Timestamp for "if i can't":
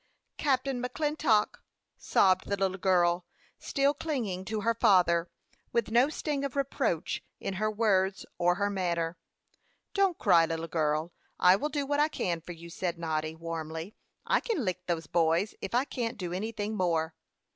15.61-16.17